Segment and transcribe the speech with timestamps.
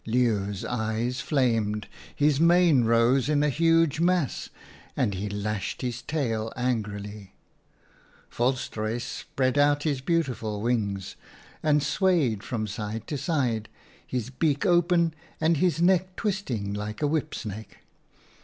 [0.07, 4.49] "Leeuw's eyes flamed, his mane rose in a huge mass
[4.97, 7.35] and he lashed his tail angrily.
[8.31, 11.15] Volstruis spread out his beautiful wings
[11.61, 13.69] and swayed from side to side,
[14.07, 17.77] his beak open and his neck twisting like a whip snake.